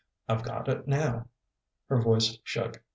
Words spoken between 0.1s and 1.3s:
I've got it now."